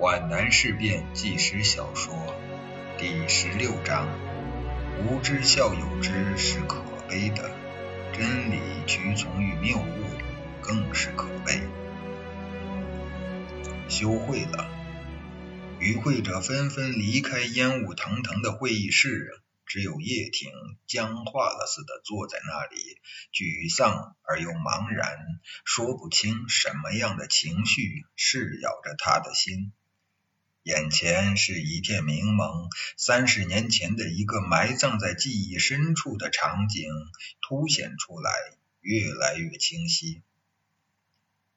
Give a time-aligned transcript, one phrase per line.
[0.00, 2.14] 皖南事变纪实小说
[2.98, 4.08] 第十六章：
[5.02, 7.50] 无知孝有之是可悲的，
[8.12, 10.04] 真理屈从于谬误
[10.62, 11.60] 更是可悲。
[13.88, 14.70] 休会了，
[15.80, 19.42] 与会者纷纷离开烟雾腾腾的会议室。
[19.66, 20.50] 只有叶挺
[20.86, 22.78] 僵化了似的坐在那里，
[23.34, 25.18] 沮丧而又茫然，
[25.66, 29.74] 说不清什么样的情绪噬咬着他的心。
[30.68, 32.68] 眼前是一片明蒙，
[32.98, 36.92] 三十年前的一个埋葬在记忆深处的场景
[37.40, 38.30] 凸显出来，
[38.82, 40.20] 越来越清晰。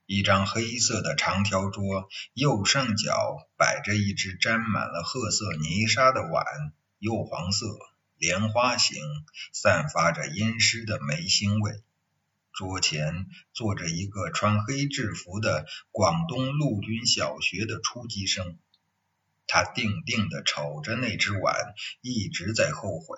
[0.06, 6.46] 一张黑色的长条桌，右上角摆着一只沾满了褐色泥沙的碗，
[6.98, 7.68] 釉黄色。
[8.18, 9.04] 莲花形，
[9.52, 11.84] 散发着阴湿的霉腥味。
[12.54, 18.58] 桌前坐着一个穿黑制服的广东陆军小学的初级生，
[19.54, 21.54] 他定定地瞅着那只碗，
[22.00, 23.18] 一直在后悔。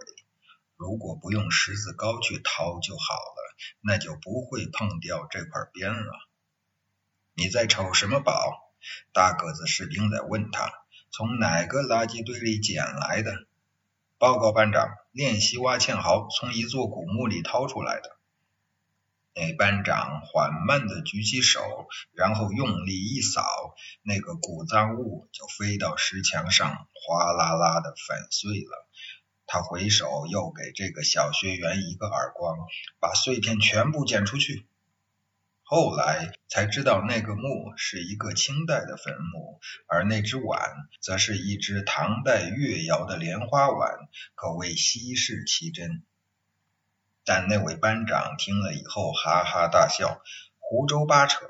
[0.76, 6.12] 如果不用十字镐去掏就好了，那就不会碰掉这块边了。
[7.36, 8.74] 你在瞅什么宝？
[9.14, 10.74] 大个子士兵在问他，
[11.12, 13.32] 从哪个垃圾堆里捡来的？
[14.18, 18.18] 报告班长，练习挖堑壕，从一座古墓里掏出来的。
[19.36, 23.44] 那班长缓慢地举起手，然后用力一扫，
[24.04, 28.88] 那个古脏物就飞到石墙上，哗啦啦地粉碎了。
[29.46, 32.58] 他回手又给这个小学员一个耳光，
[33.00, 34.66] 把碎片全部捡出去。
[35.64, 40.60] 后来才知道，那个墓是一个清代的坟墓，而那只碗
[41.02, 43.98] 则是一只唐代越窑的莲花碗，
[44.36, 46.04] 可谓稀世奇珍。
[47.26, 50.22] 但那位班长听了以后哈哈大笑，
[50.60, 51.46] 胡诌八扯，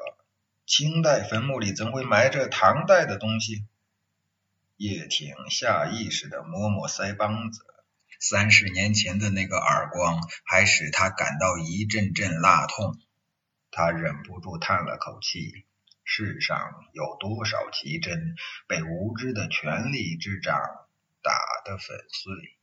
[0.66, 3.66] 清代坟墓里怎会埋着唐代的东西？
[4.78, 7.64] 叶挺下意识地摸摸腮帮子，
[8.20, 13.00] 三十年前的那个耳光还使他感到一阵阵辣痛。
[13.72, 15.66] 他忍不住叹了口气：
[16.04, 16.58] 世上
[16.92, 18.36] 有多少奇珍
[18.68, 20.60] 被无知的权力之掌
[21.22, 21.34] 打
[21.66, 22.58] 得粉碎？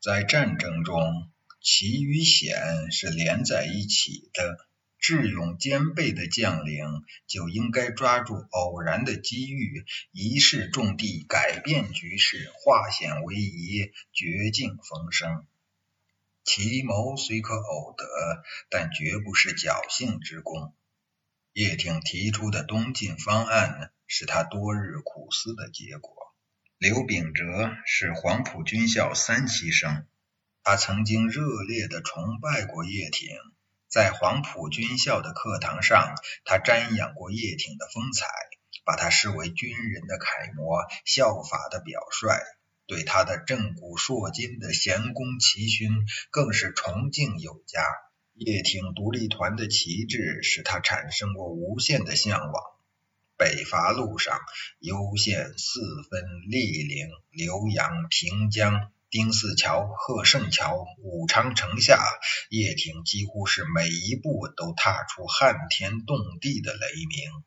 [0.00, 1.31] 在战争中，
[1.62, 4.68] 奇与险是连在一起的。
[4.98, 6.84] 智勇兼备的将领
[7.26, 15.44] 就应该抓住偶然的机遇，一试重地，改变局势，化险为夷，绝境逢生。
[16.44, 18.04] 奇谋虽可偶得，
[18.70, 20.72] 但绝不是侥幸之功。
[21.52, 26.14] 叶挺提出的东进方案是他多日苦思的结果。
[26.78, 30.06] 刘秉哲是黄埔军校三期生，
[30.64, 33.36] 他曾经热烈地崇拜过叶挺。
[33.88, 36.14] 在黄埔军校的课堂上，
[36.44, 38.26] 他瞻仰过叶挺的风采，
[38.84, 42.28] 把他视为军人的楷模、效法的表率。
[42.86, 45.90] 对他的震古烁今的贤功奇勋
[46.30, 47.84] 更是崇敬有加。
[48.34, 52.62] 叶挺独立团的旗帜使他产生过无限的向往。
[53.36, 54.38] 北伐路上，
[54.78, 55.80] 攸县、四
[56.10, 62.02] 分、莅陵、浏阳、平江、丁四桥、贺胜桥、武昌城下，
[62.48, 67.44] 叶挺几乎是每一步都踏出撼天动地的雷鸣。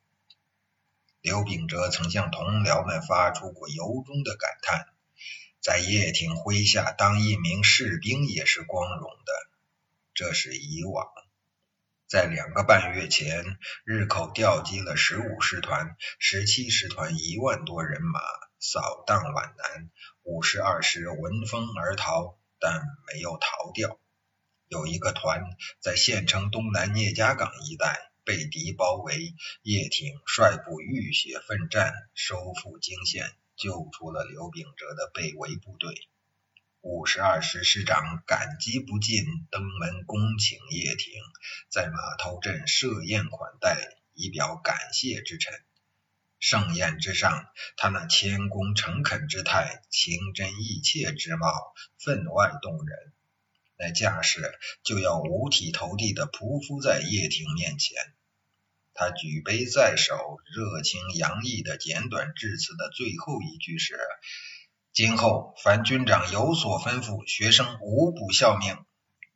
[1.21, 4.85] 刘秉哲曾向同僚们发出过由衷的感叹。
[5.59, 9.33] 在叶挺麾下当一名士兵也是光荣的，
[10.13, 11.07] 这是以往。
[12.05, 13.43] 在两个半月前，
[13.83, 18.19] 日寇调集了十五师团、十七师团一万多人马，
[18.67, 19.91] 扫荡皖南。
[20.23, 23.99] 五十二师闻风而逃，但没有逃掉。
[24.67, 25.43] 有一个团
[25.79, 33.31] 在县城东南聂家岗一带被敌包围，叶挺率部浴血奋战，收复泾县。
[33.55, 35.95] 救出了刘秉哲的被围部队，
[36.81, 41.13] 五十二师师长感激不尽，登门恭请叶挺
[41.69, 43.77] 在码头镇设宴款待，
[44.13, 45.53] 以表感谢之忱。
[46.47, 51.51] 盛宴之上，他那谦恭诚恳之态、情真意切之貌，
[51.97, 53.13] 分外动人。
[53.79, 54.53] 那架势
[54.83, 57.97] 就要五体投地的匍匐在叶挺面前。
[58.93, 63.97] 他举杯在手，热情洋溢的简短致辞的最后一句是
[64.93, 68.77] ：“今后凡军长有所吩咐，学生无不效命。”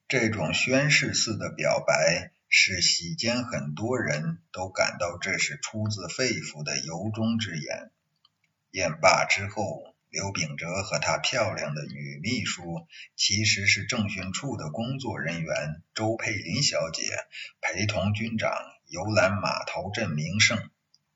[0.07, 7.91] 这种宣誓似的表白，使席间很多人都感到这是出自肺腑的由衷之言。
[8.71, 17.03] 宴罢之后，刘秉哲和他漂亮的女秘书，其实是政训处的工作人员周佩林小姐，
[17.61, 18.51] 陪同军长。
[18.91, 20.57] 游览码头镇名胜，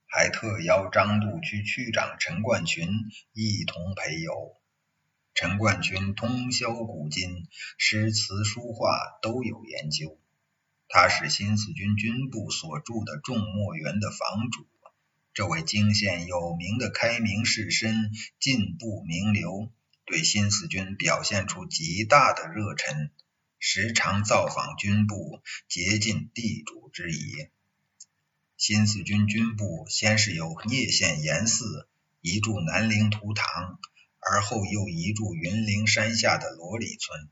[0.06, 2.88] 还特邀张渡区区长陈冠群
[3.34, 4.56] 一同陪游。
[5.34, 7.48] 陈冠群通晓古今，
[7.80, 10.20] 诗词书画都有研究。
[10.96, 14.68] 他是新四军军部所住的众墨园的房主。
[15.34, 19.72] 这位泾县有名的开明士绅，进步名流，
[20.06, 23.10] 对新四军表现出极大的热忱，
[23.58, 27.48] 时常造访军部，竭尽地主之谊。
[28.56, 31.90] 新四军军部先是由聂县严寺
[32.22, 33.80] 移驻南陵图堂，
[34.20, 37.32] 而后又移驻云陵山下的罗里村。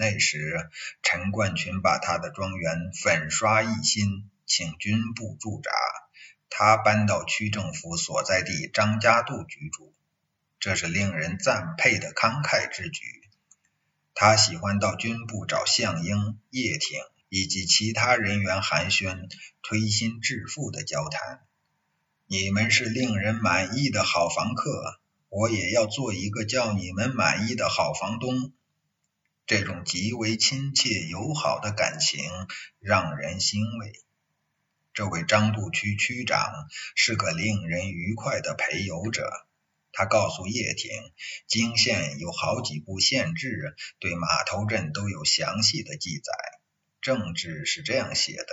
[0.00, 0.70] 那时，
[1.02, 5.72] 陈冠群把他的庄园粉刷一新，请军部驻扎。
[6.48, 9.92] 他搬到区政府所在地张家渡居住，
[10.60, 13.02] 这是令人赞佩的慷慨之举。
[14.14, 19.28] 他喜欢到军部找项英、叶挺以及其他人员寒暄，
[19.62, 21.40] 推心置腹的交谈。
[22.28, 28.52] 你们是令人满意的好房客，我也要做一个叫你们满意的好房东。
[29.48, 32.20] 这种极为亲切友好的感情
[32.80, 33.92] 让人欣慰。
[34.92, 39.26] 这位张渡区区长是个令人愉快的陪游者。
[39.90, 40.90] 他告诉叶挺，
[41.46, 46.32] 泾县有好几部县志对码头镇都有详细的记载。
[47.00, 48.46] 政治是这样写的：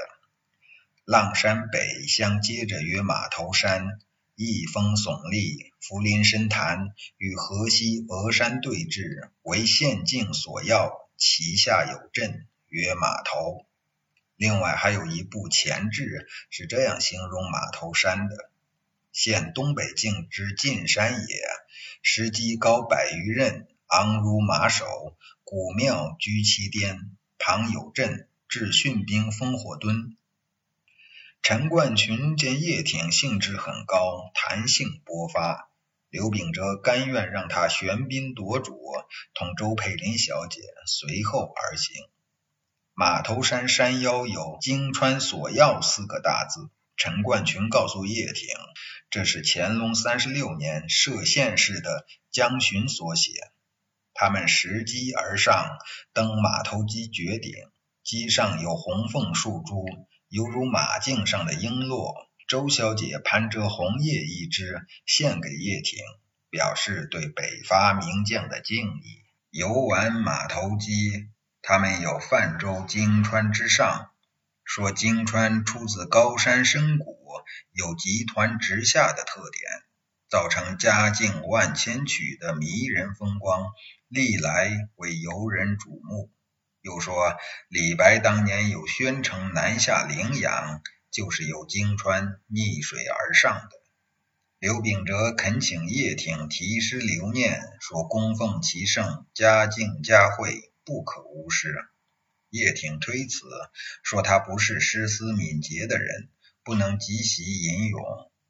[1.03, 3.99] 浪山北相接着约马头山，
[4.35, 11.05] 一峰耸立，福临深潭，与河西峨山对峙，为县境所要。
[11.17, 13.65] 其下有镇，曰码头。
[14.35, 18.51] 另外还有一部前志是这样形容马头山的：
[19.13, 21.41] 现东北境之进山也，
[22.01, 25.15] 石基高百余仞，昂如马首，
[25.45, 30.17] 古庙居其巅，旁有镇，置训兵烽火墩。
[31.47, 35.69] 陈冠群见叶挺兴致很高，谈性勃发，
[36.09, 38.81] 刘秉哲甘愿让他喧宾夺主，
[39.35, 41.93] 同周佩林小姐随后而行。
[42.95, 46.71] 马头山山腰有“京川索要”四个大字。
[46.97, 48.47] 陈冠群告诉叶挺，
[49.11, 53.29] 这是乾隆三十六年歙县市的江巡所写。
[54.15, 55.77] 他们拾机而上，
[56.11, 57.53] 登马头基绝顶，
[58.03, 59.85] 机上有红凤数株，
[60.35, 62.13] 犹如马颈上的璎珞。
[62.45, 66.03] 周小姐攀折红叶一枝，献给叶挺，
[66.49, 69.23] 表示对北伐名将的敬意。
[69.49, 71.29] 游玩马头基。
[71.61, 74.11] 他们有泛舟泾川之上，
[74.65, 77.17] 说泾川出自高山深谷，
[77.71, 79.71] 有集团直下的特点，
[80.27, 83.71] 造成佳境万千曲的迷人风光，
[84.09, 86.29] 历来为游人瞩目。
[86.85, 87.35] 又说
[87.67, 93.77] 李白当年有宣城南下陵阳，就是由泾川逆水而上的。
[94.59, 100.71] 刘秉哲恳请叶挺题诗留念，说供奉其圣，佳境佳惠。
[100.87, 101.73] 不可无视。
[102.51, 103.39] 叶挺推辞，
[104.03, 106.29] 说他不是诗思敏捷的人，
[106.63, 107.99] 不能即席吟咏，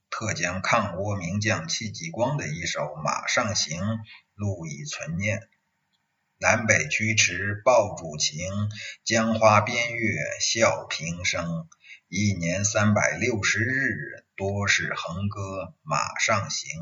[0.10, 3.80] 特将抗倭名将戚继光的一首《马上行》
[4.34, 5.48] 录以存念。
[6.38, 8.52] 南北驱驰报主情，
[9.06, 10.12] 江花边月
[10.42, 11.70] 笑平生。
[12.10, 15.42] 一年三百六十日，多是横歌
[15.82, 16.82] 《马上行》。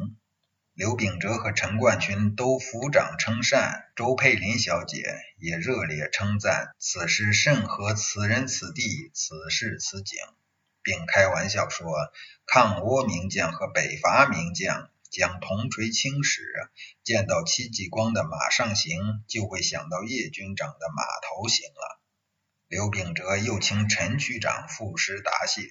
[0.74, 5.06] 刘秉哲和陈冠群都抚掌称善，周佩林小姐
[5.38, 10.18] 也热烈称赞此诗甚合此人此地此事此景，
[10.82, 11.94] 并开玩笑说：
[12.48, 16.42] 抗倭名将和北伐名将将同垂青史，
[17.04, 22.02] 见到戚继光的马上行，就会想到叶军长的马头行了。
[22.68, 25.62] 刘秉哲又请陈区长赋诗答谢。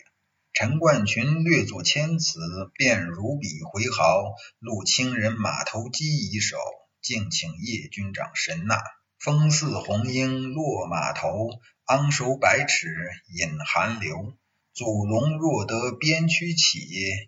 [0.52, 2.38] 陈冠群略作谦辞，
[2.74, 6.56] 便如笔回毫，录清人马头鸡一首，
[7.00, 8.80] 敬请叶军长神纳。
[9.18, 11.50] 风似红英落马头，
[11.86, 12.86] 昂首百尺
[13.34, 14.36] 饮寒流。
[14.74, 16.80] 祖龙若得边区起，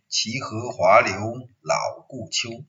[0.09, 1.15] 齐河华流
[1.61, 1.77] 老
[2.09, 2.65] 故丘。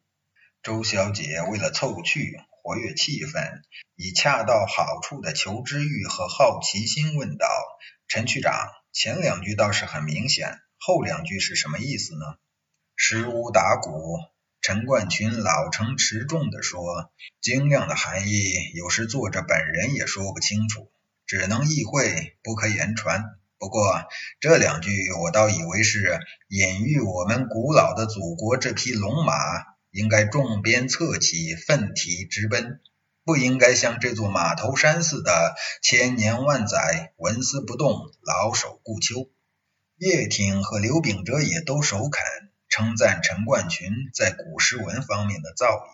[0.62, 3.62] 周小姐为了凑趣，活跃气氛，
[3.96, 7.48] 以恰到好处的求知欲和好奇心问道
[8.10, 8.54] ：“陈区长。”
[8.92, 12.36] 前两句倒是很明显，后两句是什么意思呢？
[12.98, 14.20] 石屋打鼓，
[14.60, 20.92] 陈冠群老成持重地说，精亮的含义有时作者本人也说不清楚，
[21.26, 23.24] 只能意会，不可言传。
[23.58, 24.04] 不过
[24.40, 29.36] 这两句我倒以为是隐喻我们古老的祖国这匹龙马
[29.92, 32.82] 应该重鞭策起，奋蹄直奔。
[33.24, 39.32] 不应该像这座马头山似的，千年万载纹丝不动，老守故丘。
[39.98, 42.22] 叶挺和刘秉哲也都首肯，
[42.70, 45.88] 称赞陈冠群在古诗文方面的造诣。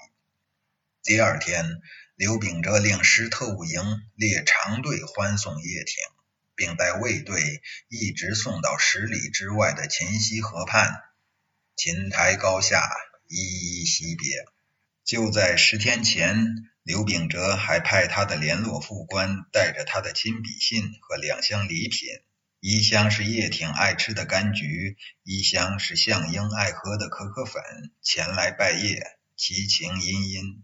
[1.04, 1.80] 第二天，
[2.16, 3.82] 刘秉哲令师特务营
[4.16, 5.96] 列长队欢送叶挺，
[6.62, 10.94] 并带卫队一直送到十里之外的秦西河畔。
[11.76, 12.88] 琴台高下，
[13.28, 14.46] 依依惜别。
[15.04, 22.10] 就在十天前，刘秉哲还派他的联络副官带着他的亲笔信和两箱礼品，
[22.60, 27.64] 一箱是叶挺爱吃的柑橘，一箱是项英爱喝的可可粉，
[28.04, 29.02] 前来拜谒，
[29.36, 30.62] 其情殷殷。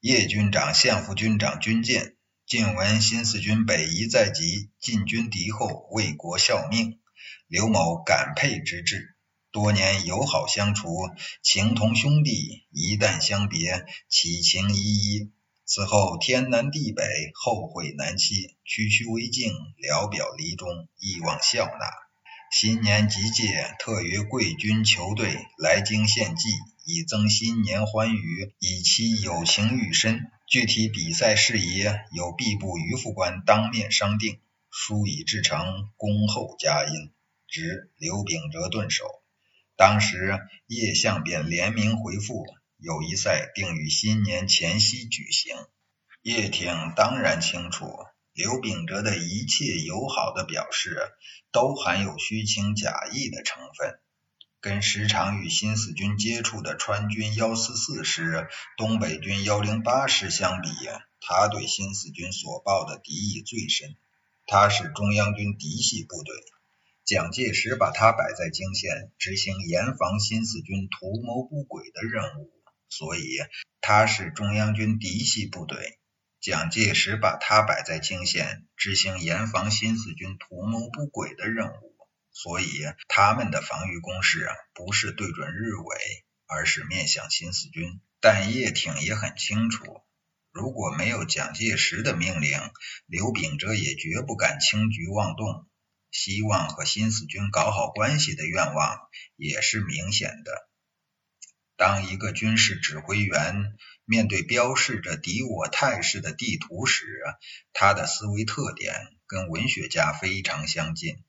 [0.00, 2.16] 叶军长、县副军长军舰，
[2.48, 6.98] 晋闻新四军北移在即，进军敌后，为国效命。
[7.46, 9.14] 刘某感佩之至。
[9.52, 10.88] 多年友好相处，
[11.42, 12.62] 情同兄弟。
[12.72, 15.30] 一旦相别，岂情依依。
[15.66, 18.56] 此后天南地北，后会难期。
[18.64, 21.86] 区区微敬，聊表离中，意望笑纳。
[22.50, 26.48] 新年即届，特约贵军球队来京献祭。
[26.86, 30.30] 以增新年欢愉，以期友情愈深。
[30.48, 34.40] 具体比赛事宜由吏部余副官当面商定。
[34.70, 37.12] 书已制成，恭候佳音。
[37.46, 39.04] 值刘秉哲顿首。
[39.76, 42.46] 当时叶相便联名回复，
[42.78, 45.54] 友谊赛定于新年前夕举行。
[46.22, 47.98] 叶挺当然清楚，
[48.32, 50.96] 刘秉哲的一切友好的表示，
[51.52, 54.00] 都含有虚情假意的成分。
[54.60, 60.68] 跟时常与新四军接触的川军幺四四师、东北军幺零八师相比，
[61.20, 63.96] 他对新四军所抱的敌意最深。
[64.46, 66.34] 他是中央军嫡系部队，
[67.04, 72.50] 蒋介石把他摆在泾县执行严防新四军图谋不轨的任务，
[72.88, 73.36] 所以
[73.80, 75.98] 他是中央军嫡系部队。
[76.40, 81.97] 蒋介石把他摆在泾县执行严防新四军图谋不轨的任务。
[82.30, 82.66] 所以，
[83.08, 88.00] 他们的防御攻势不是对准日伪，而是面向新四军。
[88.20, 90.02] 但叶挺也很清楚，
[90.52, 92.60] 如果没有蒋介石的命令，
[93.06, 95.66] 刘秉哲也绝不敢轻举妄动。
[96.10, 98.98] 希望和新四军搞好关系的愿望
[99.36, 100.68] 也是明显的。
[101.76, 107.04] 当一个军事指挥员面对标示着敌我态势的地图时，
[107.72, 108.94] 他的思维特点
[109.26, 111.22] 跟文学家非常相近。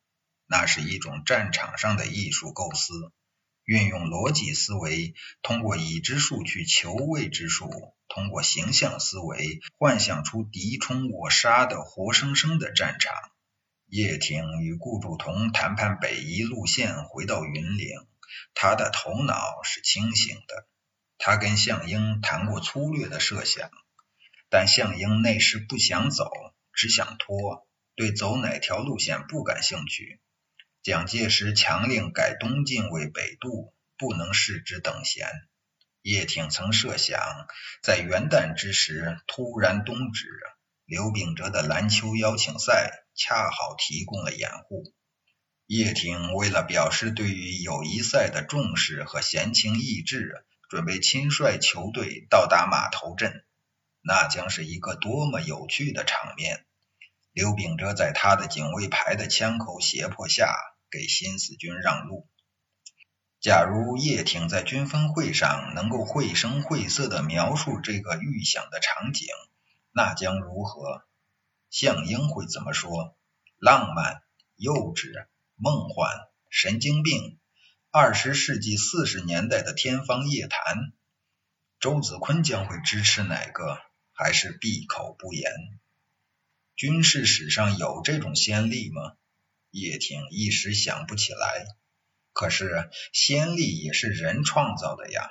[0.52, 3.12] 那是一种战场上的艺术构思，
[3.66, 5.14] 运用逻辑思维，
[5.44, 13.14] 通过已知数去求未知数，通过形象思维幻想出敌冲我杀的活生生的战场。
[13.86, 18.08] 叶挺与顾祝同谈判北移路线，回到云岭，
[18.56, 20.68] 他的头脑是清醒的。
[21.20, 23.70] 他跟项英谈过粗略的设想，
[24.50, 26.32] 但项英那时不想走，
[26.74, 30.20] 只想拖，对走哪条路线不感兴趣。
[30.90, 35.28] 蒋介石强令改东晋为北渡，不能视之等闲。
[36.02, 37.22] 叶挺曾设想，
[37.84, 40.26] 在元旦之时突然东指，
[40.86, 44.92] 刘秉哲的篮球邀请赛恰好提供了掩护。
[45.68, 53.46] 叶挺为了表示对于友谊赛的重视和闲情逸致，准备亲率球队到达码头镇，
[54.02, 56.66] 那将是一个多么有趣的场面！
[57.32, 60.52] 刘秉哲在他的警卫排的枪口胁迫下，
[60.92, 62.28] 给新四军让路。
[63.40, 69.28] 假如叶挺在军分会上能够绘声绘色地描述这个预想的场景，
[69.92, 71.04] 那将如何？
[71.70, 73.16] 项英会怎么说？
[73.58, 74.24] 浪漫、
[74.56, 76.10] 幼稚、梦幻、
[76.50, 77.40] 神经病，
[77.92, 80.92] 二十世纪四十年代的天方夜谭。
[81.80, 83.80] 周子坤将会支持哪个？
[84.12, 85.52] 还是闭口不言？
[86.76, 89.14] 军事史上有这种先例吗？
[89.72, 91.66] 叶挺一时想不起来。
[92.34, 95.30] 可是先例也是人创造的呀。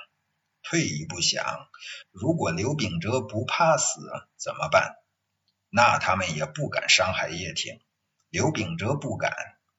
[0.63, 1.69] 退一步想，
[2.11, 4.01] 如果刘秉哲不怕死
[4.37, 4.97] 怎么办？
[5.71, 7.81] 那他们也不敢伤害叶挺。
[8.29, 9.33] 刘秉哲不敢，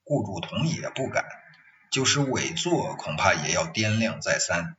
[0.03, 1.25] 顾祝同也不敢，
[1.91, 4.77] 就是伪作，恐怕也要掂量再三。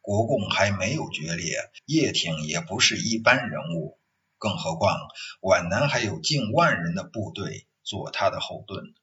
[0.00, 3.98] 国共还没有决裂，叶挺也不是一般人物。
[4.38, 4.96] 更何况
[5.40, 8.94] 皖南还有近万人的部队做他的后盾，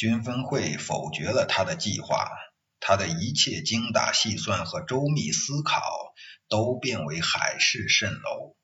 [0.00, 2.30] 军分会否决了他的计划，
[2.80, 6.14] 他的一切精打细算和周密思考
[6.48, 8.56] 都变为海市蜃楼，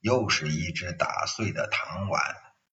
[0.00, 2.22] 又是一只打碎的糖碗。